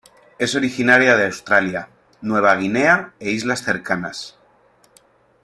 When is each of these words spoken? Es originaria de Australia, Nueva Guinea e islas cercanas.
Es 0.39 0.55
originaria 0.55 1.15
de 1.15 1.25
Australia, 1.27 1.87
Nueva 2.23 2.55
Guinea 2.55 3.13
e 3.19 3.29
islas 3.29 3.59
cercanas. 3.61 4.35